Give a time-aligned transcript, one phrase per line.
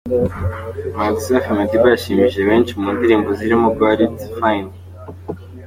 [0.93, 4.69] Umuhanzi Safi Madiba yashimishije benshi mu ndirimbo zirimo Got it, Fine.